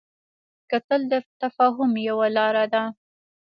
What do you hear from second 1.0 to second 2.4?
د تفاهم یوه